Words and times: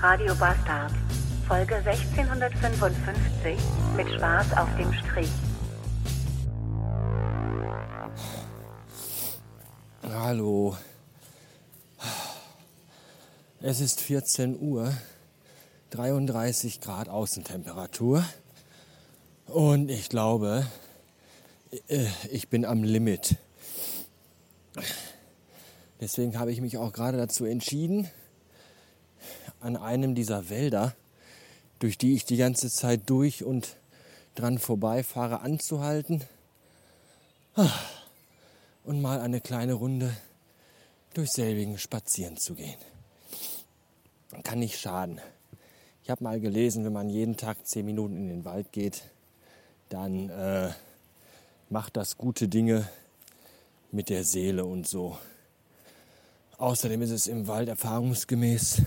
Radio 0.00 0.32
Bastard, 0.36 0.92
Folge 1.48 1.74
1655 1.74 3.58
mit 3.96 4.08
Spaß 4.14 4.56
auf 4.56 4.68
dem 4.76 4.92
Strich. 4.92 5.28
Hallo. 10.04 10.76
Es 13.60 13.80
ist 13.80 14.00
14 14.00 14.60
Uhr, 14.60 14.96
33 15.90 16.80
Grad 16.80 17.08
Außentemperatur 17.08 18.24
und 19.46 19.90
ich 19.90 20.08
glaube, 20.08 20.64
äh, 21.88 22.06
ich 22.30 22.48
bin 22.48 22.64
am 22.64 22.84
Limit. 22.84 23.34
Deswegen 26.00 26.38
habe 26.38 26.52
ich 26.52 26.60
mich 26.60 26.78
auch 26.78 26.92
gerade 26.92 27.18
dazu 27.18 27.44
entschieden, 27.44 28.08
an 29.60 29.76
einem 29.76 30.14
dieser 30.14 30.50
Wälder, 30.50 30.94
durch 31.78 31.98
die 31.98 32.14
ich 32.14 32.24
die 32.24 32.36
ganze 32.36 32.70
Zeit 32.70 33.08
durch 33.10 33.44
und 33.44 33.76
dran 34.34 34.58
vorbeifahre, 34.58 35.40
anzuhalten 35.40 36.22
und 38.84 39.00
mal 39.02 39.20
eine 39.20 39.40
kleine 39.40 39.74
Runde 39.74 40.16
durch 41.14 41.30
selbigen 41.30 41.78
spazieren 41.78 42.36
zu 42.36 42.54
gehen. 42.54 42.78
Kann 44.44 44.60
nicht 44.60 44.78
schaden. 44.78 45.20
Ich 46.04 46.10
habe 46.10 46.24
mal 46.24 46.40
gelesen, 46.40 46.84
wenn 46.84 46.92
man 46.92 47.10
jeden 47.10 47.36
Tag 47.36 47.66
zehn 47.66 47.84
Minuten 47.84 48.16
in 48.16 48.28
den 48.28 48.44
Wald 48.44 48.72
geht, 48.72 49.02
dann 49.88 50.30
äh, 50.30 50.70
macht 51.70 51.96
das 51.96 52.16
gute 52.16 52.48
Dinge 52.48 52.88
mit 53.90 54.08
der 54.08 54.24
Seele 54.24 54.64
und 54.64 54.86
so. 54.86 55.18
Außerdem 56.58 57.02
ist 57.02 57.10
es 57.10 57.26
im 57.26 57.46
Wald 57.46 57.68
erfahrungsgemäß 57.68 58.82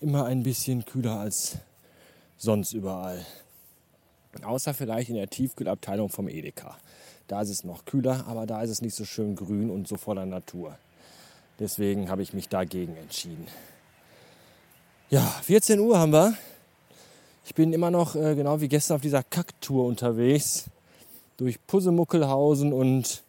immer 0.00 0.24
ein 0.24 0.42
bisschen 0.42 0.84
kühler 0.84 1.20
als 1.20 1.58
sonst 2.38 2.72
überall. 2.72 3.24
Außer 4.42 4.74
vielleicht 4.74 5.10
in 5.10 5.16
der 5.16 5.28
Tiefkühlabteilung 5.28 6.08
vom 6.08 6.28
Edeka. 6.28 6.76
Da 7.28 7.42
ist 7.42 7.50
es 7.50 7.64
noch 7.64 7.84
kühler, 7.84 8.24
aber 8.26 8.46
da 8.46 8.62
ist 8.62 8.70
es 8.70 8.80
nicht 8.80 8.94
so 8.94 9.04
schön 9.04 9.36
grün 9.36 9.70
und 9.70 9.86
so 9.86 9.96
voller 9.96 10.26
Natur. 10.26 10.76
Deswegen 11.58 12.08
habe 12.08 12.22
ich 12.22 12.32
mich 12.32 12.48
dagegen 12.48 12.96
entschieden. 12.96 13.46
Ja, 15.10 15.22
14 15.42 15.78
Uhr 15.80 15.98
haben 15.98 16.12
wir. 16.12 16.34
Ich 17.44 17.54
bin 17.54 17.72
immer 17.72 17.90
noch 17.90 18.14
äh, 18.14 18.34
genau 18.34 18.60
wie 18.60 18.68
gestern 18.68 18.96
auf 18.96 19.02
dieser 19.02 19.22
Kacktour 19.22 19.84
unterwegs. 19.86 20.66
Durch 21.36 21.58
Pussemuckelhausen 21.66 22.72
und 22.72 23.22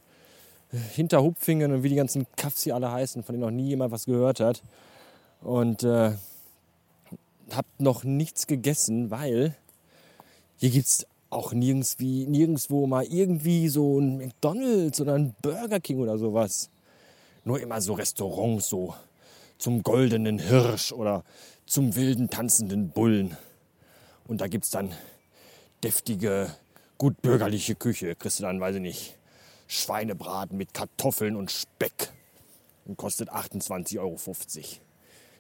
hinter 0.94 1.22
Hupfingen 1.22 1.74
und 1.74 1.84
wie 1.84 1.90
die 1.90 1.96
ganzen 1.96 2.28
Kaffs 2.38 2.64
hier 2.64 2.76
alle 2.76 2.92
heißen, 2.92 3.24
von 3.24 3.34
denen 3.34 3.44
noch 3.44 3.52
nie 3.52 3.70
jemand 3.70 3.92
was 3.92 4.06
gehört 4.06 4.40
hat. 4.40 4.62
Und 5.42 5.84
äh, 5.84 6.12
habe 7.56 7.68
noch 7.78 8.04
nichts 8.04 8.48
gegessen, 8.48 9.12
weil 9.12 9.56
hier 10.58 10.70
gibt 10.70 10.88
es 10.88 11.08
auch 11.30 11.54
nirgends 11.54 11.98
nirgendwo 12.00 12.86
mal 12.88 13.06
irgendwie 13.06 13.70
so 13.70 14.00
ein 14.00 14.18
McDonalds 14.18 15.00
oder 15.02 15.16
ein 15.16 15.34
Burger 15.42 15.80
King 15.80 16.00
oder 16.00 16.18
sowas. 16.18 16.70
Nur 17.46 17.60
immer 17.60 17.82
so 17.82 17.94
Restaurants, 17.94 18.70
so 18.70 18.94
zum 19.58 19.82
goldenen 19.82 20.40
Hirsch 20.40 20.92
oder 20.92 21.24
zum 21.66 21.96
wilden 21.96 22.30
tanzenden 22.30 22.90
Bullen. 22.90 23.38
Und 24.28 24.42
da 24.42 24.48
gibt 24.48 24.66
es 24.66 24.72
dann 24.72 24.94
deftige, 25.84 26.54
gut 26.98 27.22
bürgerliche 27.22 27.76
Küche. 27.76 28.16
Kriegst 28.16 28.40
du 28.40 28.44
dann, 28.44 28.60
weiß 28.60 28.76
ich 28.76 28.82
nicht, 28.82 29.18
Schweinebraten 29.68 30.58
mit 30.58 30.74
Kartoffeln 30.74 31.36
und 31.36 31.50
Speck 31.50 32.12
und 32.86 32.98
kostet 32.98 33.32
28,50 33.32 34.00
Euro. 34.00 34.18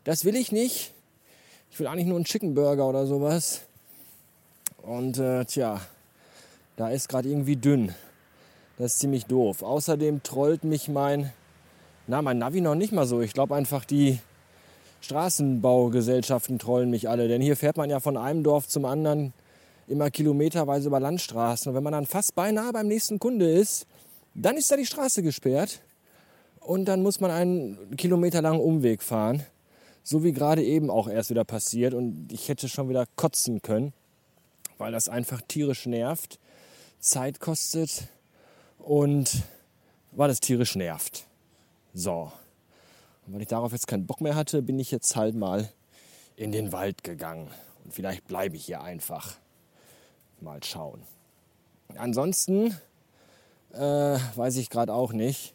Das 0.03 0.25
will 0.25 0.35
ich 0.35 0.51
nicht. 0.51 0.93
Ich 1.71 1.79
will 1.79 1.87
eigentlich 1.87 2.05
nur 2.05 2.17
einen 2.17 2.25
Chicken 2.25 2.53
Burger 2.53 2.85
oder 2.89 3.05
sowas. 3.05 3.61
Und 4.81 5.17
äh, 5.19 5.45
tja, 5.45 5.79
da 6.75 6.89
ist 6.89 7.07
gerade 7.07 7.29
irgendwie 7.29 7.55
dünn. 7.55 7.95
Das 8.77 8.93
ist 8.93 8.99
ziemlich 8.99 9.25
doof. 9.25 9.63
Außerdem 9.63 10.21
trollt 10.21 10.65
mich 10.65 10.89
mein, 10.89 11.31
na, 12.07 12.21
mein 12.21 12.39
Navi 12.39 12.59
noch 12.59 12.75
nicht 12.75 12.91
mal 12.91 13.05
so. 13.05 13.21
Ich 13.21 13.31
glaube 13.31 13.55
einfach, 13.55 13.85
die 13.85 14.19
Straßenbaugesellschaften 14.99 16.59
trollen 16.59 16.89
mich 16.89 17.07
alle. 17.07 17.29
Denn 17.29 17.41
hier 17.41 17.55
fährt 17.55 17.77
man 17.77 17.89
ja 17.89 18.01
von 18.01 18.17
einem 18.17 18.43
Dorf 18.43 18.67
zum 18.67 18.83
anderen 18.83 19.31
immer 19.87 20.11
kilometerweise 20.11 20.89
über 20.89 20.99
Landstraßen. 20.99 21.69
Und 21.69 21.75
wenn 21.77 21.83
man 21.83 21.93
dann 21.93 22.05
fast 22.05 22.35
beinahe 22.35 22.73
beim 22.73 22.87
nächsten 22.87 23.17
Kunde 23.17 23.49
ist, 23.49 23.87
dann 24.33 24.57
ist 24.57 24.69
da 24.69 24.75
die 24.75 24.85
Straße 24.85 25.23
gesperrt 25.23 25.79
und 26.59 26.83
dann 26.83 27.01
muss 27.01 27.21
man 27.21 27.31
einen 27.31 27.95
kilometerlangen 27.95 28.59
Umweg 28.59 29.01
fahren. 29.01 29.45
So 30.03 30.23
wie 30.23 30.31
gerade 30.31 30.63
eben 30.63 30.89
auch 30.89 31.07
erst 31.07 31.29
wieder 31.29 31.43
passiert 31.43 31.93
und 31.93 32.31
ich 32.31 32.49
hätte 32.49 32.67
schon 32.67 32.89
wieder 32.89 33.05
kotzen 33.15 33.61
können, 33.61 33.93
weil 34.77 34.91
das 34.91 35.09
einfach 35.09 35.41
tierisch 35.47 35.85
nervt, 35.85 36.39
Zeit 36.99 37.39
kostet 37.39 38.07
und 38.79 39.43
weil 40.11 40.29
es 40.29 40.39
tierisch 40.39 40.75
nervt. 40.75 41.25
So. 41.93 42.31
Und 43.25 43.33
weil 43.33 43.41
ich 43.41 43.47
darauf 43.47 43.71
jetzt 43.71 43.87
keinen 43.87 44.07
Bock 44.07 44.21
mehr 44.21 44.35
hatte, 44.35 44.61
bin 44.61 44.79
ich 44.79 44.91
jetzt 44.91 45.15
halt 45.15 45.35
mal 45.35 45.69
in 46.35 46.51
den 46.51 46.71
Wald 46.71 47.03
gegangen. 47.03 47.49
Und 47.83 47.93
vielleicht 47.93 48.27
bleibe 48.27 48.55
ich 48.55 48.65
hier 48.65 48.81
einfach. 48.81 49.35
Mal 50.39 50.63
schauen. 50.63 51.03
Ansonsten 51.95 52.75
äh, 53.73 54.17
weiß 54.35 54.57
ich 54.57 54.69
gerade 54.69 54.93
auch 54.93 55.13
nicht. 55.13 55.53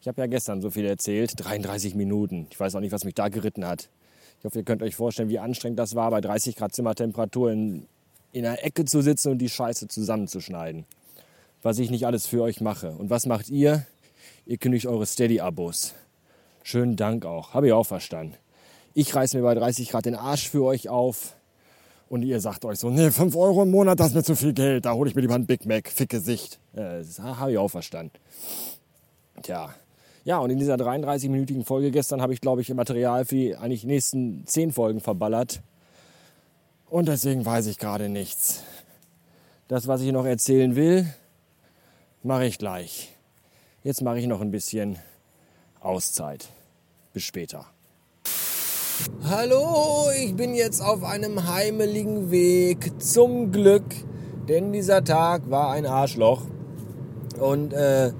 Ich 0.00 0.06
habe 0.06 0.20
ja 0.20 0.26
gestern 0.26 0.60
so 0.60 0.70
viel 0.70 0.84
erzählt, 0.84 1.32
33 1.36 1.94
Minuten. 1.94 2.46
Ich 2.50 2.60
weiß 2.60 2.74
auch 2.76 2.80
nicht, 2.80 2.92
was 2.92 3.04
mich 3.04 3.14
da 3.14 3.28
geritten 3.28 3.66
hat. 3.66 3.88
Ich 4.38 4.44
hoffe, 4.44 4.58
ihr 4.58 4.64
könnt 4.64 4.82
euch 4.82 4.94
vorstellen, 4.94 5.28
wie 5.28 5.40
anstrengend 5.40 5.78
das 5.78 5.96
war, 5.96 6.10
bei 6.10 6.20
30 6.20 6.54
Grad 6.54 6.72
Zimmertemperatur 6.72 7.50
in, 7.50 7.88
in 8.30 8.46
einer 8.46 8.62
Ecke 8.62 8.84
zu 8.84 9.02
sitzen 9.02 9.32
und 9.32 9.38
die 9.38 9.48
Scheiße 9.48 9.88
zusammenzuschneiden. 9.88 10.84
Was 11.62 11.80
ich 11.80 11.90
nicht 11.90 12.06
alles 12.06 12.28
für 12.28 12.42
euch 12.42 12.60
mache. 12.60 12.92
Und 12.92 13.10
was 13.10 13.26
macht 13.26 13.48
ihr? 13.48 13.84
Ihr 14.46 14.58
kündigt 14.58 14.86
eure 14.86 15.04
Steady-Abos. 15.04 15.94
Schönen 16.62 16.94
Dank 16.94 17.26
auch. 17.26 17.54
Habe 17.54 17.66
ich 17.66 17.72
auch 17.72 17.86
verstanden. 17.86 18.36
Ich 18.94 19.14
reiße 19.14 19.36
mir 19.36 19.42
bei 19.42 19.54
30 19.54 19.88
Grad 19.88 20.06
den 20.06 20.14
Arsch 20.14 20.48
für 20.48 20.62
euch 20.64 20.88
auf. 20.88 21.34
Und 22.08 22.22
ihr 22.22 22.40
sagt 22.40 22.64
euch 22.64 22.78
so, 22.78 22.88
nee, 22.88 23.10
5 23.10 23.34
Euro 23.34 23.64
im 23.64 23.70
Monat, 23.70 23.98
das 23.98 24.08
ist 24.08 24.14
mir 24.14 24.22
zu 24.22 24.36
viel 24.36 24.52
Geld. 24.52 24.84
Da 24.84 24.94
hole 24.94 25.10
ich 25.10 25.16
mir 25.16 25.22
lieber 25.22 25.34
ein 25.34 25.46
Big 25.46 25.66
Mac, 25.66 25.88
ficke 25.88 26.20
Sicht. 26.20 26.60
Äh, 26.72 26.98
das 26.98 27.18
habe 27.18 27.52
ich 27.52 27.58
auch 27.58 27.68
verstanden. 27.68 28.12
Tja. 29.42 29.74
Ja, 30.28 30.40
und 30.40 30.50
in 30.50 30.58
dieser 30.58 30.74
33-minütigen 30.74 31.64
Folge 31.64 31.90
gestern 31.90 32.20
habe 32.20 32.34
ich, 32.34 32.42
glaube 32.42 32.60
ich, 32.60 32.68
Material 32.74 33.24
für 33.24 33.34
die 33.34 33.56
eigentlich 33.56 33.84
nächsten 33.84 34.46
10 34.46 34.72
Folgen 34.72 35.00
verballert. 35.00 35.62
Und 36.90 37.08
deswegen 37.08 37.46
weiß 37.46 37.66
ich 37.66 37.78
gerade 37.78 38.10
nichts. 38.10 38.62
Das, 39.68 39.88
was 39.88 40.02
ich 40.02 40.12
noch 40.12 40.26
erzählen 40.26 40.76
will, 40.76 41.06
mache 42.22 42.44
ich 42.44 42.58
gleich. 42.58 43.16
Jetzt 43.82 44.02
mache 44.02 44.18
ich 44.18 44.26
noch 44.26 44.42
ein 44.42 44.50
bisschen 44.50 44.98
Auszeit. 45.80 46.50
Bis 47.14 47.22
später. 47.22 47.64
Hallo, 49.30 50.10
ich 50.14 50.36
bin 50.36 50.52
jetzt 50.52 50.82
auf 50.82 51.04
einem 51.04 51.48
heimeligen 51.50 52.30
Weg 52.30 53.00
zum 53.02 53.50
Glück, 53.50 53.86
denn 54.46 54.74
dieser 54.74 55.02
Tag 55.02 55.48
war 55.48 55.70
ein 55.70 55.86
Arschloch. 55.86 56.42
Und 57.40 57.72
äh, 57.72 58.12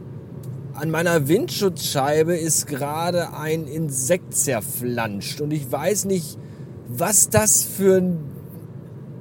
an 0.78 0.90
meiner 0.90 1.26
Windschutzscheibe 1.26 2.36
ist 2.36 2.68
gerade 2.68 3.34
ein 3.34 3.66
Insekt 3.66 4.34
zerflanscht 4.34 5.40
und 5.40 5.50
ich 5.50 5.70
weiß 5.70 6.04
nicht, 6.04 6.38
was 6.86 7.30
das 7.30 7.64
für 7.64 7.96
ein 7.96 8.18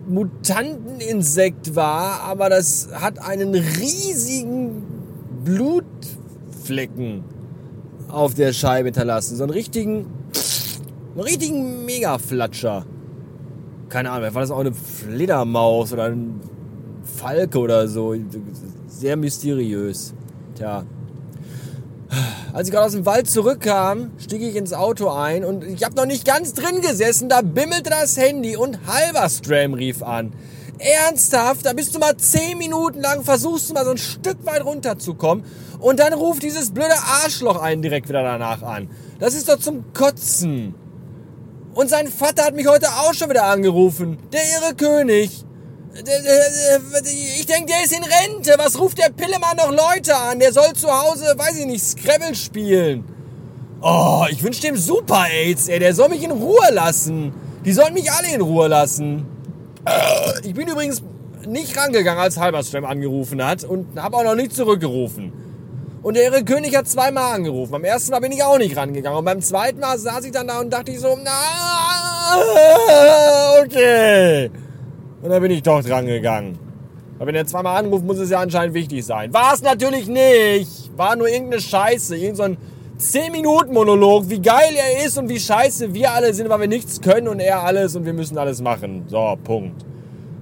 Mutanteninsekt 0.07 1.75
war, 1.75 2.22
aber 2.22 2.50
das 2.50 2.90
hat 2.94 3.19
einen 3.19 3.56
riesigen 3.56 4.84
Blutflecken 5.44 7.23
auf 8.07 8.35
der 8.35 8.53
Scheibe 8.53 8.90
hinterlassen. 8.90 9.35
So 9.35 9.44
einen 9.44 9.51
richtigen 9.51 10.06
einen 11.16 11.23
richtigen 11.23 11.85
Mega-Flatscher. 11.85 12.85
Keine 13.90 14.11
Ahnung, 14.11 14.32
war 14.35 14.41
das 14.41 14.52
auch 14.52 14.59
eine 14.59 14.73
Fledermaus 14.73 15.91
oder 15.91 16.03
ein 16.05 16.40
Falke 17.03 17.58
oder 17.58 17.87
so? 17.87 18.16
Sehr 18.87 19.17
mysteriös. 19.17 20.14
Tja. 20.53 20.85
Als 22.58 22.70
ich 22.70 22.74
gerade 22.74 22.88
aus 22.88 22.94
dem 22.94 23.06
Wald 23.06 23.30
zurückkam, 23.30 24.09
stieg 24.18 24.42
ich 24.42 24.56
ins 24.56 24.74
Auto 24.74 25.09
ein 25.09 25.46
und 25.46 25.64
ich 25.64 25.84
habe 25.84 25.96
noch 25.96 26.08
nicht 26.08 26.26
ganz 26.26 26.56
drin 26.56 26.82
gesessen, 26.82 27.30
da 27.30 27.42
bimmelte 27.42 27.92
das 27.92 28.18
Handy 28.18 28.58
und 28.58 28.80
Halberstram 28.88 29.76
rief 29.76 30.02
an. 30.02 30.34
Ernsthaft, 30.80 31.68
da 31.68 31.74
bist 31.74 31.94
du 31.94 32.00
mal 32.00 32.18
zehn 32.18 32.58
Minuten 32.58 33.00
lang, 33.00 33.24
versuchst 33.24 33.70
du 33.70 33.76
mal 33.76 33.86
so 33.86 33.92
ein 33.92 34.00
Stück 34.00 34.44
weit 34.48 34.66
runterzukommen 34.66 35.46
und 35.78 36.00
dann 36.00 36.14
ruft 36.14 36.42
dieses 36.42 36.72
blöde 36.72 36.96
Arschloch 37.24 37.62
einen 37.62 37.84
direkt 37.84 38.09
wieder 38.09 38.24
danach 38.24 38.64
an. 38.64 38.90
Das 39.20 39.36
ist 39.36 39.48
doch 39.50 39.59
zum 39.59 39.94
Kotzen. 39.94 40.74
Und 41.76 41.92
sein 41.92 42.08
Vater 42.08 42.44
hat 42.44 42.56
mich 42.56 42.66
heute 42.66 42.88
auch 42.88 43.14
schon 43.14 43.30
wieder 43.30 43.44
angerufen. 43.44 44.18
Der 44.34 44.42
irre 44.42 44.74
König. 44.74 45.46
Ich 45.99 47.46
denke, 47.47 47.72
der 47.72 47.84
ist 47.84 47.91
in 47.91 48.03
Rente. 48.03 48.53
Was 48.58 48.79
ruft 48.79 48.99
der 48.99 49.09
Pillemann 49.09 49.58
noch 49.58 49.72
Leute 49.72 50.16
an? 50.16 50.40
Der 50.40 50.53
soll 50.53 50.73
zu 50.73 50.90
Hause, 50.90 51.34
weiß 51.35 51.58
ich 51.58 51.66
nicht, 51.66 51.84
Scrabble 51.84 52.35
spielen. 52.35 53.03
Oh, 53.82 54.26
ich 54.29 54.44
wünsche 54.44 54.61
dem 54.61 54.78
Super 54.78 55.26
AIDS, 55.32 55.67
ey. 55.70 55.79
Der 55.79 55.96
soll 55.96 56.09
mich 56.09 56.22
in 56.23 56.32
Ruhe 56.32 56.72
lassen. 56.72 57.34
Die 57.66 57.73
sollen 57.73 57.96
mich 57.96 58.11
alle 58.11 58.32
in 58.34 58.41
Ruhe 58.41 58.67
lassen. 58.67 59.26
Ich 60.44 60.53
bin 60.53 60.67
übrigens 60.67 61.02
nicht 61.47 61.76
rangegangen, 61.76 62.22
als 62.22 62.38
Halberstram 62.38 62.85
angerufen 62.85 63.44
hat 63.44 63.64
und 63.64 63.99
habe 63.99 64.17
auch 64.17 64.23
noch 64.23 64.35
nicht 64.35 64.53
zurückgerufen. 64.55 65.34
Und 66.03 66.16
der 66.16 66.26
irre 66.26 66.44
König 66.44 66.76
hat 66.76 66.88
zweimal 66.88 67.34
angerufen. 67.34 67.72
Beim 67.72 67.84
ersten 67.84 68.11
Mal 68.11 68.20
bin 68.20 68.32
ich 68.32 68.44
auch 68.44 68.59
nicht 68.59 68.78
rangegangen. 68.78 69.17
Und 69.17 69.26
beim 69.26 69.41
zweiten 69.41 69.79
Mal 69.79 69.97
saß 69.97 70.26
ich 70.26 70.32
dann 70.32 70.47
da 70.47 70.59
und 70.59 70.70
dachte 70.72 70.91
ich 70.91 70.99
so, 70.99 71.17
na, 71.23 71.32
okay. 73.64 74.52
Und 75.22 75.29
dann 75.29 75.41
bin 75.41 75.52
ich 75.52 75.64
doch 75.64 75.84
dran 75.84 76.05
gegangen. 76.05 76.59
Weil 77.17 77.28
wenn 77.28 77.35
er 77.35 77.46
zweimal 77.46 77.78
anruft, 77.84 78.05
muss 78.05 78.19
es 78.19 78.29
ja 78.29 78.40
anscheinend 78.40 78.75
wichtig 78.75 79.03
sein. 79.05 79.34
War 79.34 79.53
es 79.53 79.61
natürlich 79.61 80.08
nicht. 80.08 80.96
War 80.96 81.16
nur 81.16 81.28
irgendeine 81.28 81.61
Scheiße. 81.61 82.16
Irgend 82.16 82.37
so 82.37 82.43
ein 82.43 82.58
10-Minuten-Monolog, 82.99 84.29
wie 84.29 84.40
geil 84.40 84.75
er 84.75 85.05
ist 85.05 85.17
und 85.17 85.29
wie 85.29 85.40
scheiße 85.40 85.93
wir 85.93 86.11
alle 86.11 86.34
sind, 86.34 86.49
weil 86.49 86.61
wir 86.61 86.67
nichts 86.67 86.99
können 86.99 87.28
und 87.28 87.40
er 87.40 87.64
alles 87.64 87.96
und 87.96 88.05
wir 88.05 88.14
müssen 88.14 88.37
alles 88.37 88.61
machen. 88.61 89.03
So, 89.08 89.37
Punkt. 89.43 89.85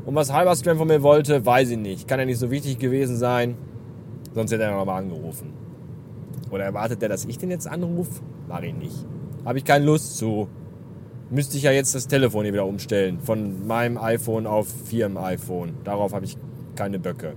Und 0.06 0.16
was 0.16 0.32
Halberstram 0.32 0.78
von 0.78 0.88
mir 0.88 1.02
wollte, 1.02 1.46
weiß 1.46 1.72
ich 1.72 1.78
nicht. 1.78 2.08
Kann 2.08 2.20
ja 2.20 2.26
nicht 2.26 2.40
so 2.40 2.52
wichtig 2.52 2.80
gewesen 2.80 3.18
sein. 3.18 3.58
Sonst 4.34 4.52
hätte 4.52 4.64
er 4.64 4.72
nochmal 4.76 5.02
angerufen. 5.02 5.54
Oder 6.52 6.66
erwartet 6.66 7.02
er, 7.04 7.10
dass 7.10 7.26
ich 7.26 7.38
den 7.38 7.52
jetzt 7.52 7.68
anrufe? 7.68 8.22
Mach 8.48 8.62
ich 8.62 8.74
nicht. 8.74 9.06
Habe 9.44 9.58
ich 9.58 9.66
keine 9.66 9.86
Lust 9.86 10.18
zu. 10.18 10.48
Müsste 11.30 11.58
ich 11.58 11.64
ja 11.64 11.72
jetzt 11.72 11.96
das 11.96 12.08
Telefon 12.08 12.44
hier 12.44 12.54
wieder 12.54 12.66
umstellen. 12.66 13.20
Von 13.20 13.66
meinem 13.66 13.98
iPhone 13.98 14.46
auf 14.46 14.68
Firmen-iPhone. 14.90 15.74
Darauf 15.84 16.14
habe 16.14 16.26
ich 16.26 16.38
keine 16.76 17.00
Böcke. 17.00 17.34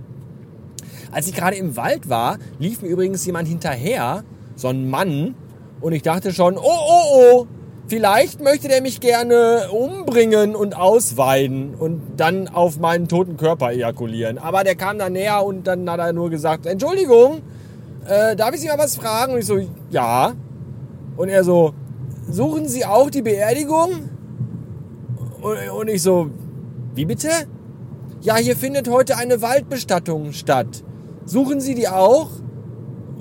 Als 1.11 1.27
ich 1.27 1.35
gerade 1.35 1.57
im 1.57 1.77
Wald 1.77 2.09
war, 2.09 2.39
lief 2.59 2.83
mir 2.83 2.89
übrigens 2.89 3.25
jemand 3.25 3.49
hinterher, 3.49 4.25
so 4.57 4.69
ein 4.69 4.91
Mann, 4.91 5.35
und 5.81 5.93
ich 5.93 6.03
dachte 6.03 6.33
schon, 6.33 6.57
oh, 6.57 6.63
oh, 6.63 7.05
oh, 7.13 7.47
vielleicht 7.87 8.43
möchte 8.43 8.69
der 8.69 8.83
mich 8.83 9.01
gerne 9.01 9.69
umbringen 9.71 10.57
und 10.57 10.77
ausweiden 10.77 11.75
und 11.75 12.03
dann 12.17 12.49
auf 12.49 12.79
meinen 12.79 13.09
toten 13.09 13.37
Körper 13.37 13.71
ejakulieren. 13.71 14.39
Aber 14.39 14.65
der 14.65 14.75
kam 14.75 14.99
dann 14.99 15.13
näher 15.13 15.45
und 15.45 15.67
dann 15.67 15.89
hat 15.89 16.01
er 16.01 16.13
nur 16.13 16.31
gesagt, 16.31 16.67
Entschuldigung, 16.67 17.43
äh, 18.07 18.35
darf 18.35 18.55
ich 18.55 18.61
Sie 18.61 18.69
mal 18.69 18.79
was 18.79 18.97
fragen? 18.97 19.35
Und 19.35 19.39
ich 19.39 19.47
so, 19.47 19.59
ja. 19.91 20.33
Und 21.17 21.29
er 21.29 21.45
so, 21.45 21.75
suchen 22.29 22.69
Sie 22.69 22.85
auch 22.85 23.11
die 23.11 23.23
Beerdigung? 23.23 24.11
Und, 25.41 25.71
und 25.71 25.89
ich 25.89 26.03
so, 26.03 26.31
wie 26.95 27.05
bitte? 27.05 27.29
Ja, 28.21 28.37
hier 28.37 28.57
findet 28.57 28.89
heute 28.89 29.17
eine 29.17 29.41
Waldbestattung 29.43 30.33
statt. 30.33 30.83
Suchen 31.25 31.61
Sie 31.61 31.75
die 31.75 31.89
auch? 31.89 32.31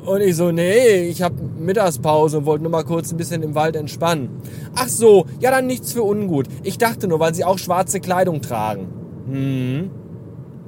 Und 0.06 0.22
ich 0.22 0.38
so, 0.38 0.52
nee, 0.52 1.08
ich 1.10 1.22
habe 1.22 1.36
Mittagspause 1.60 2.38
und 2.40 2.46
wollte 2.46 2.64
nur 2.64 2.72
mal 2.72 2.84
kurz 2.84 3.12
ein 3.12 3.18
bisschen 3.18 3.44
im 3.44 3.56
Wald 3.56 3.76
entspannen. 3.76 4.42
Ach 4.74 4.88
so, 4.88 5.26
ja 5.40 5.52
dann 5.52 5.68
nichts 5.68 5.92
für 5.92 6.04
ungut. 6.04 6.48
Ich 6.64 6.78
dachte 6.78 7.08
nur, 7.08 7.20
weil 7.20 7.36
Sie 7.36 7.44
auch 7.44 7.58
schwarze 7.58 8.00
Kleidung 8.00 8.42
tragen. 8.42 8.88
Hm. 9.30 9.92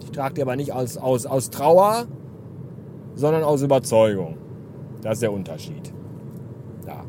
Ich 0.04 0.12
trage 0.12 0.36
die 0.36 0.42
aber 0.42 0.56
nicht 0.56 0.74
aus, 0.74 0.98
aus, 0.98 1.26
aus 1.26 1.50
Trauer, 1.50 2.08
sondern 3.16 3.44
aus 3.44 3.62
Überzeugung. 3.62 4.38
Das 5.02 5.14
ist 5.14 5.22
der 5.22 5.32
Unterschied. 5.32 5.94
Ja. 6.86 7.06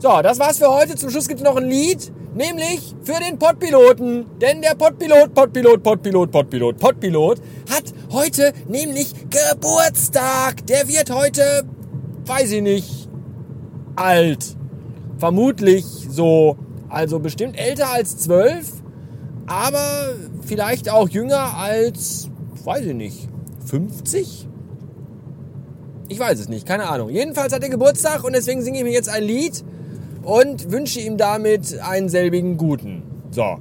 So, 0.00 0.22
das 0.22 0.38
war's 0.38 0.56
für 0.56 0.68
heute. 0.68 0.96
Zum 0.96 1.10
Schluss 1.10 1.28
gibt's 1.28 1.42
noch 1.42 1.56
ein 1.56 1.68
Lied. 1.68 2.10
Nämlich 2.34 2.94
für 3.02 3.20
den 3.20 3.38
Pottpiloten. 3.38 4.24
Denn 4.40 4.62
der 4.62 4.74
Pottpilot, 4.74 5.34
Pottpilot, 5.34 5.82
Pottpilot, 5.82 6.32
Pottpilot, 6.32 6.78
Pottpilot 6.78 7.38
hat 7.70 7.84
heute 8.10 8.54
nämlich 8.66 9.12
Geburtstag. 9.28 10.66
Der 10.68 10.88
wird 10.88 11.10
heute, 11.10 11.64
weiß 12.24 12.50
ich 12.52 12.62
nicht, 12.62 13.10
alt. 13.94 14.56
Vermutlich 15.18 15.84
so, 16.08 16.56
also 16.88 17.18
bestimmt 17.18 17.58
älter 17.58 17.90
als 17.90 18.16
zwölf, 18.16 18.72
aber 19.46 20.14
vielleicht 20.46 20.88
auch 20.88 21.10
jünger 21.10 21.58
als, 21.58 22.30
weiß 22.64 22.86
ich 22.86 22.94
nicht, 22.94 23.28
50? 23.66 24.48
Ich 26.08 26.18
weiß 26.18 26.40
es 26.40 26.48
nicht, 26.48 26.66
keine 26.66 26.88
Ahnung. 26.88 27.10
Jedenfalls 27.10 27.52
hat 27.52 27.62
er 27.62 27.68
Geburtstag 27.68 28.24
und 28.24 28.32
deswegen 28.32 28.62
singe 28.62 28.78
ich 28.78 28.84
mir 28.84 28.92
jetzt 28.92 29.10
ein 29.10 29.24
Lied 29.24 29.62
und 30.30 30.70
wünsche 30.70 31.00
ihm 31.00 31.16
damit 31.16 31.76
einen 31.80 32.08
selbigen 32.08 32.56
guten. 32.56 33.02
So. 33.32 33.58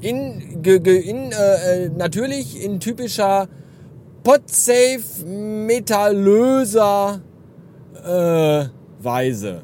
In, 0.00 0.62
ge, 0.62 0.78
ge, 0.78 1.00
in 1.00 1.32
äh, 1.32 1.88
natürlich 1.88 2.62
in 2.62 2.78
typischer 2.78 3.48
Podsafe 4.22 5.26
metallöser 5.26 7.20
äh, 8.04 8.66
Weise. 9.02 9.62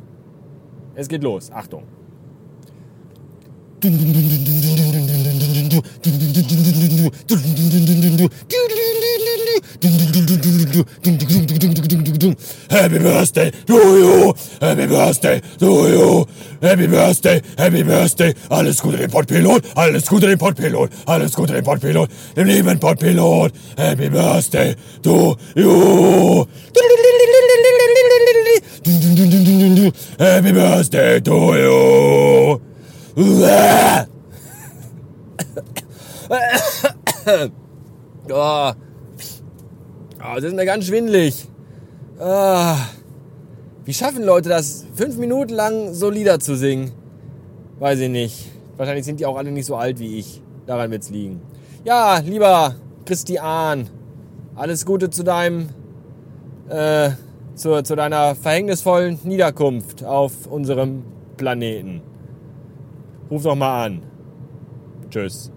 Es 0.97 1.07
geht 1.07 1.23
los. 1.23 1.53
Achtung. 1.53 1.85
Happy 12.71 12.99
birthday 12.99 13.50
to 13.67 13.75
you, 13.75 14.35
happy 14.61 14.87
birthday 14.87 15.41
to 15.59 15.67
you, 15.88 16.27
happy 16.61 16.87
birthday, 16.87 17.41
happy 17.56 17.82
birthday. 17.82 18.35
Alles 18.50 18.81
Gute 18.82 18.99
dem 18.99 19.11
Podpilot, 19.11 19.65
alles 19.77 20.06
Gute 20.06 20.27
dem 20.27 20.38
Podpilot, 20.38 20.91
alles 21.06 21.35
Gute 21.35 21.55
dem 21.55 21.65
Podpilot, 21.65 22.11
dem 22.37 22.47
lieben 22.47 22.79
Podpilot. 22.79 23.53
Happy 23.79 24.09
birthday 24.11 24.75
to 25.03 25.37
you. 25.56 26.47
Happy 30.19 30.53
birthday 30.53 31.21
to 31.21 31.55
you. 31.56 32.61
oh. 38.31 38.75
Oh, 40.22 40.34
das 40.34 40.44
ist 40.44 40.55
mir 40.55 40.67
ganz 40.67 40.87
schwindlig. 40.87 41.49
Oh. 42.19 42.75
Wie 43.84 43.94
schaffen 43.94 44.22
Leute 44.22 44.50
das, 44.50 44.87
fünf 44.94 45.17
Minuten 45.17 45.55
lang 45.55 45.94
so 45.94 46.11
Lieder 46.11 46.38
zu 46.38 46.55
singen? 46.56 46.93
Weiß 47.78 47.99
ich 48.00 48.11
nicht. 48.11 48.50
Wahrscheinlich 48.76 49.06
sind 49.06 49.19
die 49.20 49.26
auch 49.26 49.37
alle 49.37 49.50
nicht 49.50 49.64
so 49.64 49.76
alt 49.76 49.99
wie 49.99 50.19
ich. 50.19 50.43
Daran 50.67 50.90
wird's 50.90 51.08
liegen. 51.08 51.40
Ja, 51.84 52.19
lieber 52.19 52.75
Christian, 53.06 53.88
alles 54.55 54.84
Gute 54.84 55.08
zu 55.08 55.25
deinem, 55.25 55.70
äh, 56.69 57.11
zu, 57.55 57.82
zu 57.82 57.96
deiner 57.96 58.34
verhängnisvollen 58.34 59.19
Niederkunft 59.25 60.05
auf 60.05 60.46
unserem 60.46 61.02
Planeten. 61.38 62.02
Ruf 63.30 63.45
doch 63.45 63.54
mal 63.54 63.87
an. 63.87 64.02
Tschüss. 65.09 65.50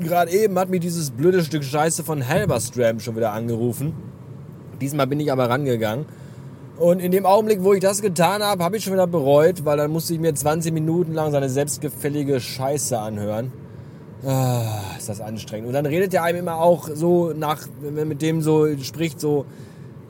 Gerade 0.00 0.32
eben 0.32 0.58
hat 0.58 0.70
mich 0.70 0.80
dieses 0.80 1.10
blöde 1.10 1.44
Stück 1.44 1.62
Scheiße 1.62 2.02
von 2.02 2.26
Halberstram 2.26 2.98
schon 2.98 3.14
wieder 3.14 3.32
angerufen. 3.32 3.92
Diesmal 4.80 5.06
bin 5.06 5.20
ich 5.20 5.30
aber 5.30 5.48
rangegangen. 5.48 6.06
Und 6.76 6.98
in 6.98 7.12
dem 7.12 7.24
Augenblick, 7.24 7.62
wo 7.62 7.72
ich 7.72 7.80
das 7.80 8.02
getan 8.02 8.42
habe, 8.42 8.64
habe 8.64 8.76
ich 8.76 8.82
schon 8.82 8.92
wieder 8.92 9.06
bereut, 9.06 9.64
weil 9.64 9.76
dann 9.76 9.92
musste 9.92 10.14
ich 10.14 10.20
mir 10.20 10.34
20 10.34 10.72
Minuten 10.74 11.12
lang 11.12 11.30
seine 11.30 11.48
selbstgefällige 11.48 12.40
Scheiße 12.40 12.98
anhören. 12.98 13.52
Ah, 14.26 14.80
ist 14.98 15.08
das 15.08 15.20
anstrengend. 15.20 15.68
Und 15.68 15.74
dann 15.74 15.86
redet 15.86 16.12
er 16.12 16.24
einem 16.24 16.40
immer 16.40 16.56
auch 16.56 16.88
so 16.92 17.32
nach, 17.32 17.60
wenn 17.80 17.94
man 17.94 18.08
mit 18.08 18.22
dem 18.22 18.42
so 18.42 18.66
spricht, 18.78 19.20
so 19.20 19.44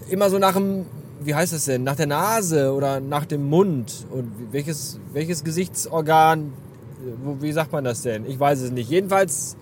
immer 0.08 0.30
so 0.30 0.38
nach 0.38 0.54
dem, 0.54 0.86
wie 1.20 1.34
heißt 1.34 1.52
das 1.52 1.66
denn, 1.66 1.84
nach 1.84 1.96
der 1.96 2.06
Nase 2.06 2.72
oder 2.72 3.00
nach 3.00 3.26
dem 3.26 3.50
Mund. 3.50 4.06
Und 4.10 4.32
welches, 4.50 4.98
welches 5.12 5.44
Gesichtsorgan, 5.44 6.54
wie 7.40 7.52
sagt 7.52 7.72
man 7.72 7.84
das 7.84 8.00
denn? 8.00 8.24
Ich 8.24 8.40
weiß 8.40 8.60
es 8.60 8.70
nicht. 8.70 8.88
Jedenfalls 8.88 9.56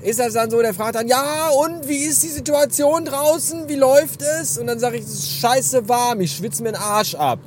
ist 0.00 0.20
das 0.20 0.34
dann 0.34 0.50
so, 0.50 0.60
der 0.62 0.74
fragt 0.74 0.94
dann, 0.94 1.08
ja, 1.08 1.48
und 1.48 1.88
wie 1.88 2.04
ist 2.04 2.22
die 2.22 2.28
Situation 2.28 3.04
draußen? 3.04 3.68
Wie 3.68 3.74
läuft 3.74 4.22
es? 4.22 4.56
Und 4.56 4.68
dann 4.68 4.78
sage 4.78 4.96
ich, 4.96 5.02
es 5.02 5.12
ist 5.12 5.32
scheiße 5.40 5.88
warm, 5.88 6.20
ich 6.20 6.32
schwitze 6.32 6.62
mir 6.62 6.72
den 6.72 6.80
Arsch 6.80 7.14
ab. 7.16 7.40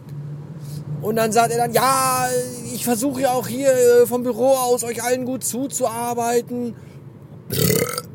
Und 1.01 1.15
dann 1.15 1.31
sagt 1.31 1.51
er 1.51 1.57
dann, 1.57 1.73
ja, 1.73 2.27
ich 2.73 2.83
versuche 2.83 3.21
ja 3.21 3.31
auch 3.31 3.47
hier 3.47 3.71
äh, 3.71 4.05
vom 4.05 4.23
Büro 4.23 4.49
aus 4.49 4.83
euch 4.83 5.01
allen 5.01 5.25
gut 5.25 5.43
zuzuarbeiten. 5.43 6.75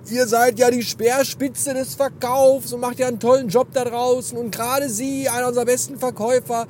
Ihr 0.09 0.26
seid 0.26 0.59
ja 0.59 0.71
die 0.71 0.83
Speerspitze 0.83 1.75
des 1.75 1.95
Verkaufs 1.95 2.73
und 2.73 2.81
macht 2.81 2.99
ja 2.99 3.09
einen 3.09 3.19
tollen 3.19 3.49
Job 3.49 3.69
da 3.73 3.85
draußen. 3.85 4.38
Und 4.38 4.55
gerade 4.55 4.88
Sie, 4.88 5.28
einer 5.28 5.49
unserer 5.49 5.64
besten 5.64 5.99
Verkäufer. 5.99 6.66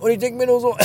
Und 0.00 0.10
ich 0.10 0.18
denke 0.18 0.38
mir 0.38 0.46
nur 0.46 0.60
so, 0.60 0.76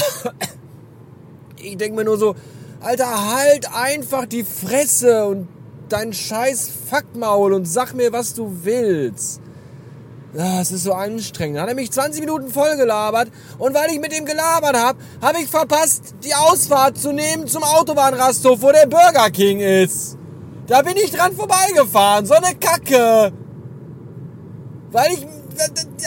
ich 1.62 1.76
denke 1.76 1.98
mir 1.98 2.06
nur 2.06 2.18
so, 2.18 2.36
Alter, 2.80 3.36
halt 3.36 3.68
einfach 3.76 4.26
die 4.26 4.44
Fresse 4.44 5.26
und 5.26 5.48
dein 5.92 6.14
scheiß 6.14 6.70
Fuckmaul 6.90 7.54
und 7.54 7.66
sag 7.66 7.94
mir, 7.94 8.12
was 8.12 8.34
du 8.34 8.64
willst. 8.64 9.42
Das 10.34 10.72
ist 10.72 10.84
so 10.84 10.94
anstrengend. 10.94 11.58
Dann 11.58 11.64
hat 11.64 11.70
er 11.70 11.76
mich 11.76 11.92
20 11.92 12.22
Minuten 12.22 12.50
voll 12.50 12.78
gelabert 12.78 13.30
und 13.58 13.74
weil 13.74 13.92
ich 13.92 14.00
mit 14.00 14.18
ihm 14.18 14.26
gelabert 14.26 14.78
habe, 14.78 15.00
habe 15.22 15.40
ich 15.40 15.50
verpasst, 15.50 16.16
die 16.24 16.34
Ausfahrt 16.34 16.98
zu 16.98 17.12
nehmen 17.12 17.48
zum 17.48 17.64
Autobahnrasthof, 17.64 18.62
wo 18.62 18.72
der 18.72 18.88
Burger 18.88 19.30
King 19.30 19.60
ist. 19.60 20.18
Da 20.68 20.84
bin 20.84 20.96
ich 20.96 21.12
dran 21.12 21.36
vorbeigefahren. 21.36 22.26
So 22.26 22.36
eine 22.36 22.56
Kacke. 22.56 23.34
Weil 24.92 25.14
ich 25.14 25.28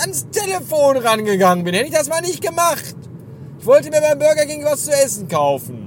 ans 0.00 0.26
Telefon 0.30 0.96
rangegangen 0.96 1.64
bin. 1.64 1.74
Hätte 1.74 1.88
ich 1.88 1.94
das 1.94 2.08
mal 2.08 2.22
nicht 2.22 2.40
gemacht. 2.40 2.96
Ich 3.58 3.66
wollte 3.66 3.90
mir 3.90 4.00
beim 4.00 4.18
Burger 4.18 4.46
King 4.46 4.64
was 4.64 4.86
zu 4.86 4.90
essen 4.90 5.28
kaufen. 5.28 5.84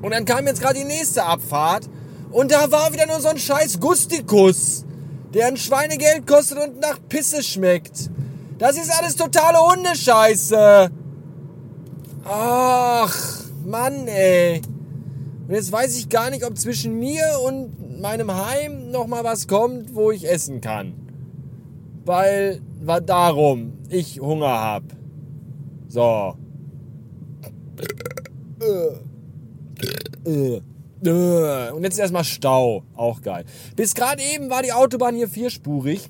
Und 0.00 0.12
dann 0.12 0.24
kam 0.24 0.46
jetzt 0.46 0.62
gerade 0.62 0.78
die 0.78 0.84
nächste 0.84 1.24
Abfahrt 1.24 1.88
und 2.36 2.52
da 2.52 2.70
war 2.70 2.92
wieder 2.92 3.06
nur 3.06 3.18
so 3.18 3.28
ein 3.28 3.38
scheiß 3.38 3.80
Gustikus, 3.80 4.84
der 5.32 5.46
ein 5.46 5.56
Schweinegeld 5.56 6.26
kostet 6.26 6.58
und 6.58 6.80
nach 6.80 6.98
Pisse 7.08 7.42
schmeckt. 7.42 8.10
Das 8.58 8.76
ist 8.76 8.90
alles 8.90 9.16
totale 9.16 9.58
Hundescheiße. 9.58 10.90
Ach, 12.24 13.40
Mann, 13.64 14.06
ey. 14.06 14.60
Und 15.48 15.54
jetzt 15.54 15.72
weiß 15.72 15.96
ich 15.96 16.10
gar 16.10 16.28
nicht, 16.28 16.44
ob 16.44 16.58
zwischen 16.58 16.98
mir 16.98 17.24
und 17.42 18.02
meinem 18.02 18.30
Heim 18.30 18.90
noch 18.90 19.06
mal 19.06 19.24
was 19.24 19.48
kommt, 19.48 19.94
wo 19.94 20.10
ich 20.10 20.28
essen 20.28 20.60
kann. 20.60 20.92
Weil, 22.04 22.60
war 22.82 23.00
darum, 23.00 23.78
ich 23.88 24.20
Hunger 24.20 24.60
hab. 24.60 24.82
So. 25.88 26.34
Und 31.12 31.82
jetzt 31.82 31.98
erstmal 31.98 32.24
Stau. 32.24 32.82
Auch 32.94 33.22
geil. 33.22 33.44
Bis 33.76 33.94
gerade 33.94 34.22
eben 34.22 34.50
war 34.50 34.62
die 34.62 34.72
Autobahn 34.72 35.14
hier 35.14 35.28
vierspurig. 35.28 36.08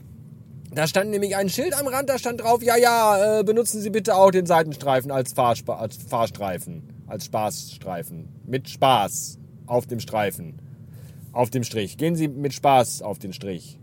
Da 0.72 0.86
stand 0.86 1.10
nämlich 1.10 1.36
ein 1.36 1.48
Schild 1.48 1.72
am 1.78 1.86
Rand, 1.86 2.08
da 2.08 2.18
stand 2.18 2.42
drauf, 2.42 2.62
ja, 2.62 2.76
ja, 2.76 3.38
äh, 3.38 3.44
benutzen 3.44 3.80
Sie 3.80 3.88
bitte 3.88 4.14
auch 4.14 4.30
den 4.30 4.44
Seitenstreifen 4.44 5.10
als, 5.10 5.32
Fahrspa 5.32 5.76
als 5.76 5.96
Fahrstreifen, 5.96 6.82
als 7.06 7.24
Spaßstreifen. 7.26 8.28
Mit 8.44 8.68
Spaß 8.68 9.38
auf 9.66 9.86
dem 9.86 10.00
Streifen. 10.00 10.60
Auf 11.32 11.50
dem 11.50 11.64
Strich. 11.64 11.96
Gehen 11.96 12.14
Sie 12.14 12.28
mit 12.28 12.52
Spaß 12.52 13.02
auf 13.02 13.18
den 13.18 13.32
Strich. 13.32 13.78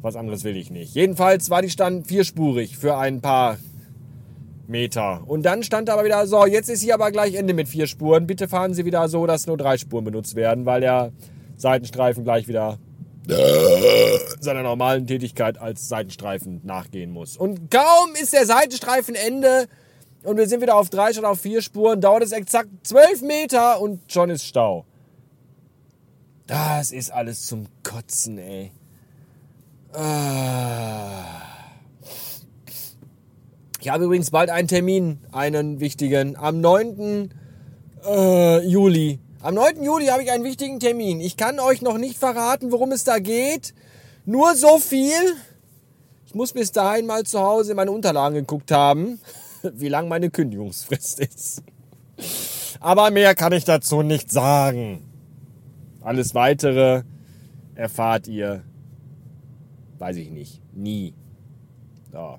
Was 0.00 0.16
anderes 0.16 0.42
will 0.42 0.56
ich 0.56 0.70
nicht. 0.70 0.94
Jedenfalls 0.94 1.50
war 1.50 1.62
die 1.62 1.70
Stand 1.70 2.08
vierspurig 2.08 2.76
für 2.76 2.96
ein 2.96 3.20
paar 3.20 3.58
Meter. 4.66 5.22
Und 5.26 5.42
dann 5.42 5.62
stand 5.62 5.90
aber 5.90 6.04
wieder 6.04 6.26
so, 6.26 6.46
jetzt 6.46 6.68
ist 6.68 6.82
hier 6.82 6.94
aber 6.94 7.10
gleich 7.10 7.34
Ende 7.34 7.54
mit 7.54 7.68
vier 7.68 7.86
Spuren. 7.86 8.26
Bitte 8.26 8.48
fahren 8.48 8.74
Sie 8.74 8.84
wieder 8.84 9.08
so, 9.08 9.26
dass 9.26 9.46
nur 9.46 9.56
drei 9.56 9.76
Spuren 9.76 10.04
benutzt 10.04 10.34
werden, 10.34 10.66
weil 10.66 10.80
der 10.80 11.12
Seitenstreifen 11.56 12.24
gleich 12.24 12.48
wieder 12.48 12.78
seiner 14.40 14.62
normalen 14.62 15.06
Tätigkeit 15.06 15.58
als 15.58 15.88
Seitenstreifen 15.88 16.60
nachgehen 16.64 17.12
muss. 17.12 17.36
Und 17.36 17.70
kaum 17.70 18.14
ist 18.20 18.32
der 18.32 18.46
Seitenstreifen 18.46 19.14
Ende 19.14 19.68
und 20.24 20.36
wir 20.36 20.48
sind 20.48 20.60
wieder 20.60 20.76
auf 20.76 20.90
drei 20.90 21.12
statt 21.12 21.24
auf 21.24 21.40
vier 21.40 21.62
Spuren, 21.62 22.00
dauert 22.00 22.22
es 22.22 22.32
exakt 22.32 22.70
zwölf 22.82 23.22
Meter 23.22 23.80
und 23.80 24.00
schon 24.10 24.30
ist 24.30 24.44
Stau. 24.44 24.84
Das 26.46 26.90
ist 26.90 27.12
alles 27.12 27.46
zum 27.46 27.66
Kotzen, 27.82 28.38
ey. 28.38 28.72
Ah. 29.92 31.51
Ich 33.82 33.88
habe 33.88 34.04
übrigens 34.04 34.30
bald 34.30 34.48
einen 34.48 34.68
Termin, 34.68 35.18
einen 35.32 35.80
wichtigen, 35.80 36.36
am 36.36 36.60
9. 36.60 37.30
Äh, 38.06 38.64
Juli. 38.64 39.18
Am 39.40 39.54
9. 39.54 39.82
Juli 39.82 40.06
habe 40.06 40.22
ich 40.22 40.30
einen 40.30 40.44
wichtigen 40.44 40.78
Termin. 40.78 41.20
Ich 41.20 41.36
kann 41.36 41.58
euch 41.58 41.82
noch 41.82 41.98
nicht 41.98 42.16
verraten, 42.16 42.70
worum 42.70 42.92
es 42.92 43.02
da 43.02 43.18
geht. 43.18 43.74
Nur 44.24 44.54
so 44.54 44.78
viel. 44.78 45.10
Ich 46.26 46.32
muss 46.36 46.52
bis 46.52 46.70
dahin 46.70 47.06
mal 47.06 47.24
zu 47.24 47.40
Hause 47.40 47.72
in 47.72 47.76
meine 47.76 47.90
Unterlagen 47.90 48.36
geguckt 48.36 48.70
haben, 48.70 49.18
wie 49.64 49.88
lang 49.88 50.06
meine 50.06 50.30
Kündigungsfrist 50.30 51.18
ist. 51.18 51.64
Aber 52.78 53.10
mehr 53.10 53.34
kann 53.34 53.52
ich 53.52 53.64
dazu 53.64 54.02
nicht 54.02 54.30
sagen. 54.30 55.02
Alles 56.02 56.36
weitere 56.36 57.02
erfahrt 57.74 58.28
ihr, 58.28 58.62
weiß 59.98 60.18
ich 60.18 60.30
nicht, 60.30 60.60
nie. 60.72 61.14
So. 62.12 62.38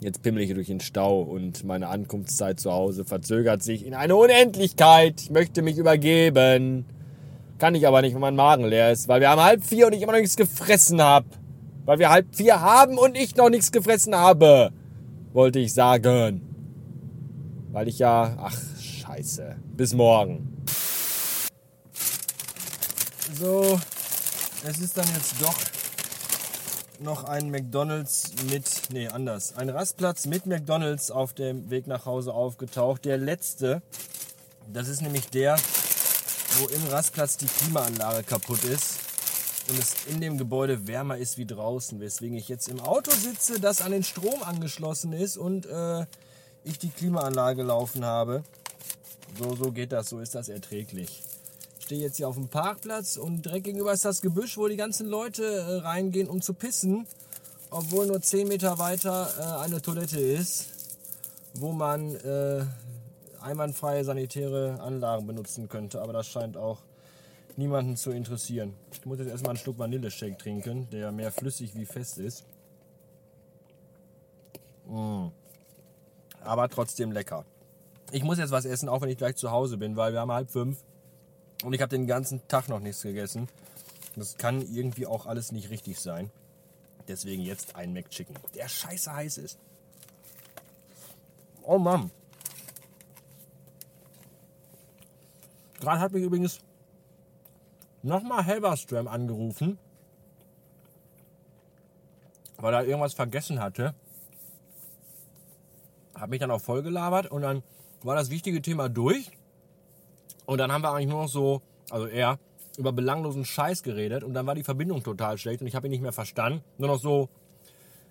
Jetzt 0.00 0.22
pimmel 0.22 0.42
ich 0.42 0.54
durch 0.54 0.68
den 0.68 0.80
Stau 0.80 1.22
und 1.22 1.64
meine 1.64 1.88
Ankunftszeit 1.88 2.60
zu 2.60 2.72
Hause 2.72 3.04
verzögert 3.04 3.62
sich 3.62 3.84
in 3.84 3.94
eine 3.94 4.14
Unendlichkeit. 4.14 5.20
Ich 5.20 5.30
möchte 5.30 5.60
mich 5.62 5.76
übergeben. 5.76 6.84
Kann 7.58 7.74
ich 7.74 7.86
aber 7.86 8.02
nicht, 8.02 8.14
wenn 8.14 8.20
mein 8.20 8.36
Magen 8.36 8.64
leer 8.64 8.92
ist, 8.92 9.08
weil 9.08 9.20
wir 9.20 9.30
haben 9.30 9.42
halb 9.42 9.64
vier 9.64 9.88
und 9.88 9.92
ich 9.92 10.02
immer 10.02 10.12
noch 10.12 10.20
nichts 10.20 10.36
gefressen 10.36 11.02
habe. 11.02 11.26
Weil 11.84 11.98
wir 11.98 12.10
halb 12.10 12.36
vier 12.36 12.60
haben 12.60 12.96
und 12.96 13.16
ich 13.16 13.34
noch 13.34 13.50
nichts 13.50 13.72
gefressen 13.72 14.14
habe. 14.14 14.70
Wollte 15.32 15.58
ich 15.58 15.74
sagen. 15.74 16.42
Weil 17.72 17.88
ich 17.88 17.98
ja... 17.98 18.36
Ach, 18.38 18.56
scheiße. 18.80 19.56
Bis 19.76 19.94
morgen. 19.94 20.64
So, 23.40 23.80
es 24.64 24.78
ist 24.78 24.96
dann 24.96 25.06
jetzt 25.14 25.34
doch 25.40 25.77
noch 27.00 27.24
ein 27.24 27.50
McDonald's 27.50 28.32
mit, 28.50 28.64
nee, 28.92 29.08
anders, 29.08 29.56
ein 29.56 29.68
Rastplatz 29.68 30.26
mit 30.26 30.46
McDonald's 30.46 31.10
auf 31.10 31.32
dem 31.32 31.70
Weg 31.70 31.86
nach 31.86 32.06
Hause 32.06 32.34
aufgetaucht. 32.34 33.04
Der 33.04 33.18
letzte, 33.18 33.82
das 34.72 34.88
ist 34.88 35.02
nämlich 35.02 35.28
der, 35.30 35.56
wo 36.58 36.66
im 36.68 36.86
Rastplatz 36.88 37.36
die 37.36 37.46
Klimaanlage 37.46 38.22
kaputt 38.22 38.64
ist 38.64 38.98
und 39.68 39.78
es 39.78 39.94
in 40.06 40.20
dem 40.20 40.38
Gebäude 40.38 40.86
wärmer 40.86 41.18
ist 41.18 41.38
wie 41.38 41.46
draußen, 41.46 42.00
weswegen 42.00 42.36
ich 42.36 42.48
jetzt 42.48 42.68
im 42.68 42.80
Auto 42.80 43.10
sitze, 43.10 43.60
das 43.60 43.80
an 43.80 43.92
den 43.92 44.02
Strom 44.02 44.42
angeschlossen 44.42 45.12
ist 45.12 45.36
und 45.36 45.66
äh, 45.66 46.06
ich 46.64 46.78
die 46.78 46.90
Klimaanlage 46.90 47.62
laufen 47.62 48.04
habe. 48.04 48.42
So, 49.38 49.54
so 49.54 49.72
geht 49.72 49.92
das, 49.92 50.08
so 50.08 50.20
ist 50.20 50.34
das 50.34 50.48
erträglich 50.48 51.22
stehe 51.88 52.02
jetzt 52.02 52.18
hier 52.18 52.28
auf 52.28 52.34
dem 52.34 52.48
Parkplatz 52.48 53.16
und 53.16 53.46
direkt 53.46 53.64
gegenüber 53.64 53.94
ist 53.94 54.04
das 54.04 54.20
Gebüsch, 54.20 54.58
wo 54.58 54.68
die 54.68 54.76
ganzen 54.76 55.06
Leute 55.06 55.42
äh, 55.42 55.76
reingehen, 55.78 56.28
um 56.28 56.42
zu 56.42 56.52
pissen. 56.52 57.06
Obwohl 57.70 58.06
nur 58.06 58.20
10 58.20 58.46
Meter 58.46 58.78
weiter 58.78 59.30
äh, 59.38 59.64
eine 59.64 59.80
Toilette 59.80 60.20
ist, 60.20 60.66
wo 61.54 61.72
man 61.72 62.14
äh, 62.16 62.66
einwandfreie 63.40 64.04
sanitäre 64.04 64.78
Anlagen 64.82 65.26
benutzen 65.26 65.70
könnte. 65.70 66.02
Aber 66.02 66.12
das 66.12 66.26
scheint 66.26 66.58
auch 66.58 66.80
niemanden 67.56 67.96
zu 67.96 68.10
interessieren. 68.10 68.74
Ich 68.92 69.06
muss 69.06 69.18
jetzt 69.18 69.30
erstmal 69.30 69.52
einen 69.52 69.58
Schluck 69.58 69.78
Vanilleshake 69.78 70.36
trinken, 70.36 70.90
der 70.90 71.10
mehr 71.10 71.32
flüssig 71.32 71.74
wie 71.74 71.86
fest 71.86 72.18
ist. 72.18 72.44
Mm. 74.86 75.28
Aber 76.42 76.68
trotzdem 76.68 77.12
lecker. 77.12 77.46
Ich 78.12 78.24
muss 78.24 78.36
jetzt 78.36 78.50
was 78.50 78.66
essen, 78.66 78.90
auch 78.90 79.00
wenn 79.00 79.08
ich 79.08 79.16
gleich 79.16 79.36
zu 79.36 79.50
Hause 79.50 79.78
bin, 79.78 79.96
weil 79.96 80.12
wir 80.12 80.20
haben 80.20 80.32
halb 80.32 80.50
fünf. 80.50 80.84
Und 81.64 81.72
ich 81.72 81.80
habe 81.80 81.90
den 81.90 82.06
ganzen 82.06 82.46
Tag 82.48 82.68
noch 82.68 82.80
nichts 82.80 83.02
gegessen. 83.02 83.48
Das 84.16 84.36
kann 84.36 84.62
irgendwie 84.62 85.06
auch 85.06 85.26
alles 85.26 85.52
nicht 85.52 85.70
richtig 85.70 86.00
sein. 86.00 86.30
Deswegen 87.08 87.42
jetzt 87.42 87.74
ein 87.74 87.92
McChicken, 87.92 88.36
der 88.54 88.68
scheiße 88.68 89.12
heiß 89.12 89.38
ist. 89.38 89.58
Oh 91.62 91.78
Mann. 91.78 92.10
Gerade 95.80 96.00
hat 96.00 96.12
mich 96.12 96.22
übrigens 96.22 96.60
nochmal 98.02 98.44
Helberstram 98.44 99.08
angerufen, 99.08 99.78
weil 102.56 102.74
er 102.74 102.84
irgendwas 102.84 103.14
vergessen 103.14 103.60
hatte. 103.60 103.94
Hat 106.14 106.30
mich 106.30 106.40
dann 106.40 106.50
auch 106.50 106.60
voll 106.60 106.82
gelabert 106.82 107.30
und 107.30 107.42
dann 107.42 107.62
war 108.02 108.16
das 108.16 108.30
wichtige 108.30 108.60
Thema 108.60 108.88
durch. 108.88 109.30
Und 110.48 110.56
dann 110.56 110.72
haben 110.72 110.80
wir 110.80 110.92
eigentlich 110.92 111.10
nur 111.10 111.24
noch 111.24 111.28
so, 111.28 111.60
also 111.90 112.06
er, 112.06 112.38
über 112.78 112.90
belanglosen 112.90 113.44
Scheiß 113.44 113.82
geredet 113.82 114.24
und 114.24 114.32
dann 114.32 114.46
war 114.46 114.54
die 114.54 114.62
Verbindung 114.62 115.02
total 115.02 115.36
schlecht 115.36 115.60
und 115.60 115.66
ich 115.66 115.74
habe 115.74 115.88
ihn 115.88 115.90
nicht 115.90 116.00
mehr 116.00 116.12
verstanden. 116.12 116.64
Nur 116.78 116.88
noch 116.88 116.98
so, 116.98 117.28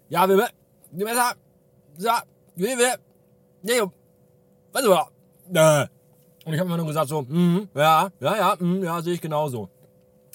ja, 0.08 0.30
wir, 0.30 0.38
wir, 0.38 0.48
wir, 0.92 1.16
ja, 1.98 2.22
wir, 2.56 2.78
wir, 2.78 2.96
nee, 3.64 3.82
was 4.72 4.88
war, 4.88 5.10
und 6.46 6.54
ich 6.54 6.60
habe 6.60 6.68
immer 6.68 6.78
nur 6.78 6.86
gesagt 6.86 7.10
so, 7.10 7.24
mm, 7.24 7.70
ja, 7.74 8.10
ja, 8.20 8.38
ja, 8.38 8.56
mm, 8.60 8.84
ja, 8.84 9.02
sehe 9.02 9.16
ich 9.16 9.22
genauso. 9.22 9.70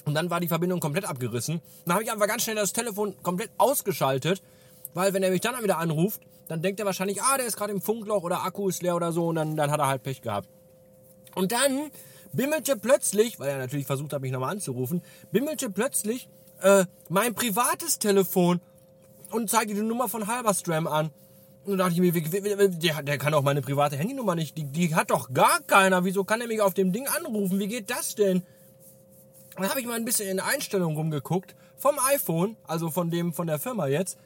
Und 0.03 0.13
dann 0.13 0.29
war 0.29 0.41
die 0.41 0.49
Verbindung 0.49 0.81
komplett 0.81 1.05
abgerissen. 1.05 1.61
Dann 1.85 1.93
habe 1.93 2.03
ich 2.03 2.11
einfach 2.11 2.27
ganz 2.27 2.43
schnell 2.43 2.57
das 2.57 2.73
Telefon 2.73 3.15
komplett 3.23 3.51
ausgeschaltet, 3.57 4.43
weil 4.93 5.13
wenn 5.13 5.23
er 5.23 5.31
mich 5.31 5.39
dann 5.39 5.63
wieder 5.63 5.77
anruft, 5.77 6.21
dann 6.49 6.61
denkt 6.61 6.81
er 6.81 6.85
wahrscheinlich, 6.85 7.21
ah, 7.21 7.37
der 7.37 7.45
ist 7.45 7.55
gerade 7.55 7.71
im 7.71 7.79
Funkloch 7.79 8.23
oder 8.23 8.43
Akku 8.43 8.67
ist 8.67 8.83
leer 8.83 8.97
oder 8.97 9.13
so 9.13 9.27
und 9.27 9.35
dann, 9.35 9.55
dann 9.55 9.71
hat 9.71 9.79
er 9.79 9.87
halt 9.87 10.03
Pech 10.03 10.21
gehabt. 10.21 10.49
Und 11.35 11.51
dann 11.51 11.91
bimmelte 12.31 12.75
plötzlich, 12.77 13.39
weil 13.39 13.49
er 13.49 13.57
natürlich 13.57 13.85
versucht 13.85 14.13
hat, 14.13 14.21
mich 14.21 14.31
nochmal 14.31 14.51
anzurufen, 14.51 15.01
bimmelte 15.31 15.69
plötzlich 15.69 16.27
äh, 16.61 16.85
mein 17.09 17.33
privates 17.33 17.99
Telefon 17.99 18.59
und 19.31 19.49
zeigte 19.49 19.73
die 19.73 19.81
Nummer 19.81 20.09
von 20.09 20.27
Halberstram 20.27 20.87
an. 20.87 21.11
Und 21.65 21.77
da 21.77 21.85
dachte 21.85 21.93
ich 21.93 22.13
mir, 22.13 22.69
der, 22.69 23.03
der 23.03 23.17
kann 23.17 23.33
auch 23.33 23.41
meine 23.41 23.61
private 23.61 23.95
Handynummer 23.95 24.35
nicht. 24.35 24.57
Die, 24.57 24.65
die 24.65 24.95
hat 24.95 25.11
doch 25.11 25.33
gar 25.33 25.61
keiner. 25.61 26.03
Wieso 26.03 26.25
kann 26.25 26.41
er 26.41 26.47
mich 26.47 26.61
auf 26.61 26.73
dem 26.73 26.91
Ding 26.91 27.07
anrufen? 27.07 27.59
Wie 27.59 27.67
geht 27.67 27.89
das 27.89 28.15
denn? 28.15 28.43
Dann 29.55 29.69
habe 29.69 29.79
ich 29.79 29.85
mal 29.85 29.95
ein 29.95 30.03
bisschen 30.03 30.27
in 30.27 30.39
Einstellungen 30.39 30.97
rumgeguckt 30.97 31.55
vom 31.77 31.95
iPhone, 32.11 32.57
also 32.67 32.89
von 32.89 33.09
dem 33.11 33.33
von 33.33 33.47
der 33.47 33.59
Firma 33.59 33.87
jetzt. 33.87 34.17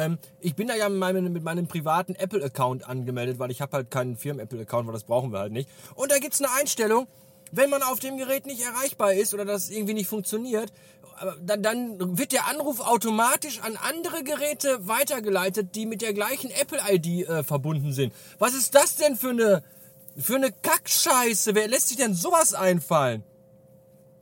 Ähm, 0.00 0.18
ich 0.40 0.54
bin 0.54 0.68
da 0.68 0.74
ja 0.74 0.88
mit 0.88 0.98
meinem, 0.98 1.32
mit 1.32 1.42
meinem 1.42 1.66
privaten 1.66 2.14
Apple-Account 2.14 2.88
angemeldet, 2.88 3.38
weil 3.38 3.50
ich 3.50 3.60
habe 3.60 3.76
halt 3.76 3.90
keinen 3.90 4.16
Firmen-Apple-Account, 4.16 4.86
weil 4.86 4.94
das 4.94 5.04
brauchen 5.04 5.32
wir 5.32 5.40
halt 5.40 5.52
nicht. 5.52 5.68
Und 5.94 6.10
da 6.10 6.18
gibt 6.18 6.34
es 6.34 6.40
eine 6.40 6.50
Einstellung, 6.58 7.06
wenn 7.52 7.68
man 7.68 7.82
auf 7.82 7.98
dem 7.98 8.16
Gerät 8.16 8.46
nicht 8.46 8.62
erreichbar 8.62 9.12
ist 9.12 9.34
oder 9.34 9.44
das 9.44 9.70
irgendwie 9.70 9.94
nicht 9.94 10.08
funktioniert, 10.08 10.72
dann, 11.42 11.62
dann 11.62 12.18
wird 12.18 12.32
der 12.32 12.46
Anruf 12.46 12.80
automatisch 12.80 13.60
an 13.60 13.76
andere 13.76 14.24
Geräte 14.24 14.88
weitergeleitet, 14.88 15.74
die 15.74 15.84
mit 15.84 16.00
der 16.00 16.14
gleichen 16.14 16.50
Apple-ID 16.50 17.28
äh, 17.28 17.42
verbunden 17.42 17.92
sind. 17.92 18.14
Was 18.38 18.54
ist 18.54 18.74
das 18.74 18.96
denn 18.96 19.16
für 19.16 19.30
eine, 19.30 19.62
für 20.16 20.36
eine 20.36 20.50
Kackscheiße? 20.50 21.54
Wer 21.54 21.68
lässt 21.68 21.88
sich 21.88 21.98
denn 21.98 22.14
sowas 22.14 22.54
einfallen? 22.54 23.22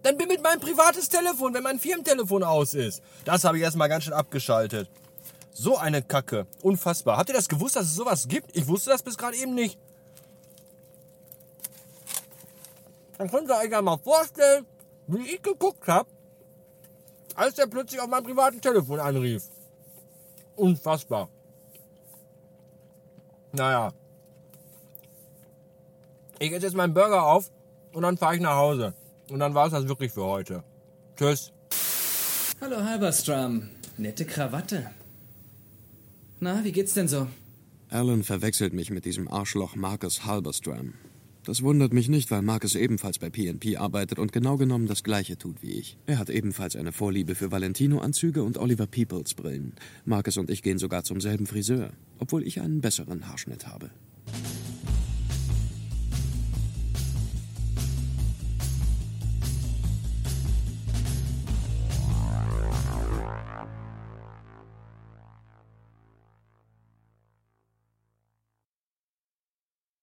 Dann 0.02 0.16
bimmelt 0.16 0.42
mein 0.42 0.58
privates 0.58 1.08
Telefon, 1.08 1.54
wenn 1.54 1.62
mein 1.62 1.78
Firmentelefon 1.78 2.42
aus 2.42 2.74
ist. 2.74 3.02
Das 3.24 3.44
habe 3.44 3.58
ich 3.58 3.62
erstmal 3.62 3.88
ganz 3.88 4.04
schön 4.04 4.12
abgeschaltet. 4.12 4.88
So 5.52 5.76
eine 5.76 6.02
Kacke. 6.02 6.46
Unfassbar. 6.62 7.16
Habt 7.16 7.30
ihr 7.30 7.34
das 7.34 7.48
gewusst, 7.48 7.76
dass 7.76 7.86
es 7.86 7.94
sowas 7.94 8.28
gibt? 8.28 8.56
Ich 8.56 8.66
wusste 8.66 8.90
das 8.90 9.02
bis 9.02 9.16
gerade 9.16 9.36
eben 9.36 9.54
nicht. 9.54 9.78
Dann 13.18 13.28
könnt 13.30 13.50
ihr 13.50 13.56
euch 13.56 13.70
ja 13.70 13.82
mal 13.82 13.98
vorstellen, 13.98 14.64
wie 15.08 15.22
ich 15.22 15.42
geguckt 15.42 15.86
habe, 15.88 16.08
als 17.34 17.56
der 17.56 17.66
plötzlich 17.66 18.00
auf 18.00 18.08
meinem 18.08 18.24
privaten 18.24 18.60
Telefon 18.60 19.00
anrief. 19.00 19.44
Unfassbar. 20.54 21.28
Naja. 23.52 23.92
Ich 26.38 26.52
esse 26.52 26.66
jetzt 26.66 26.76
meinen 26.76 26.94
Burger 26.94 27.24
auf 27.24 27.50
und 27.92 28.02
dann 28.02 28.16
fahre 28.16 28.36
ich 28.36 28.40
nach 28.40 28.56
Hause. 28.56 28.94
Und 29.30 29.40
dann 29.40 29.54
war 29.54 29.66
es 29.66 29.72
das 29.72 29.88
wirklich 29.88 30.12
für 30.12 30.24
heute. 30.24 30.62
Tschüss. 31.16 31.52
Hallo 32.60 32.82
Halberstram. 32.84 33.70
Nette 33.96 34.24
Krawatte. 34.24 34.90
Na, 36.40 36.62
wie 36.64 36.72
geht's 36.72 36.94
denn 36.94 37.08
so? 37.08 37.26
Alan 37.90 38.22
verwechselt 38.22 38.72
mich 38.72 38.90
mit 38.90 39.04
diesem 39.04 39.28
Arschloch 39.28 39.74
Marcus 39.74 40.24
Halberstram. 40.24 40.94
Das 41.44 41.62
wundert 41.62 41.92
mich 41.92 42.08
nicht, 42.08 42.30
weil 42.30 42.42
Marcus 42.42 42.74
ebenfalls 42.74 43.18
bei 43.18 43.30
PNP 43.30 43.76
arbeitet 43.78 44.18
und 44.18 44.32
genau 44.32 44.56
genommen 44.56 44.86
das 44.86 45.02
Gleiche 45.02 45.38
tut 45.38 45.62
wie 45.62 45.72
ich. 45.72 45.96
Er 46.06 46.18
hat 46.18 46.28
ebenfalls 46.30 46.76
eine 46.76 46.92
Vorliebe 46.92 47.34
für 47.34 47.50
Valentino-Anzüge 47.50 48.42
und 48.42 48.58
Oliver 48.58 48.86
Peoples-Brillen. 48.86 49.72
Marcus 50.04 50.36
und 50.36 50.50
ich 50.50 50.62
gehen 50.62 50.78
sogar 50.78 51.04
zum 51.04 51.20
selben 51.20 51.46
Friseur, 51.46 51.90
obwohl 52.18 52.46
ich 52.46 52.60
einen 52.60 52.82
besseren 52.82 53.26
Haarschnitt 53.28 53.66
habe. 53.66 53.90